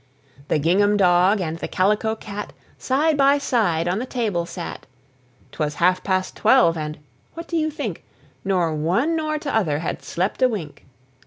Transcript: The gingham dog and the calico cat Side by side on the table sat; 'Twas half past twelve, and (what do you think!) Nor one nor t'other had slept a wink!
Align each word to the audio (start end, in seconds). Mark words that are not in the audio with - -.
The 0.47 0.57
gingham 0.57 0.97
dog 0.97 1.41
and 1.41 1.59
the 1.59 1.67
calico 1.67 2.15
cat 2.15 2.53
Side 2.79 3.15
by 3.17 3.37
side 3.37 3.87
on 3.87 3.99
the 3.99 4.07
table 4.07 4.47
sat; 4.47 4.87
'Twas 5.51 5.75
half 5.75 6.03
past 6.03 6.35
twelve, 6.35 6.75
and 6.75 6.97
(what 7.35 7.47
do 7.47 7.55
you 7.55 7.69
think!) 7.69 8.03
Nor 8.43 8.73
one 8.73 9.15
nor 9.15 9.37
t'other 9.37 9.77
had 9.77 10.01
slept 10.01 10.41
a 10.41 10.49
wink! 10.49 10.87